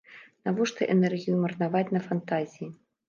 [0.47, 2.73] Навошта энергію марнаваць на фантазіі?